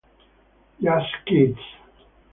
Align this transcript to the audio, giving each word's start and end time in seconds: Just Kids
Just 0.81 1.13
Kids 1.27 1.61